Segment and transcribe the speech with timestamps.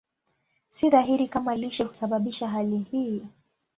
[0.69, 3.21] Si dhahiri kama lishe husababisha hali hii.